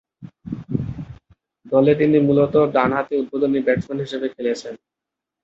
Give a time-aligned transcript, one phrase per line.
[1.65, 4.73] দলে তিনি মূলতঃ ডানহাতি উদ্বোধনী ব্যাটসম্যান হিসেবে খেলেছেন।